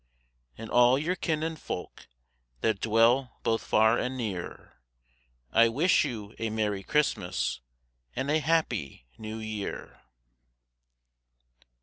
And 0.57 0.71
all 0.71 0.97
your 0.97 1.15
kin 1.15 1.43
and 1.43 1.59
folk, 1.59 2.07
That 2.61 2.81
dwell 2.81 3.37
both 3.43 3.63
far 3.63 3.99
and 3.99 4.17
near; 4.17 4.81
I 5.51 5.69
wish 5.69 6.03
you 6.05 6.33
a 6.39 6.49
merry 6.49 6.81
Christmas, 6.81 7.61
And 8.15 8.31
a 8.31 8.39
happy 8.39 9.05
New 9.19 9.37
Year. 9.37 10.01